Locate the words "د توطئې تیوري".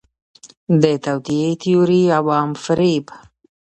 0.81-2.01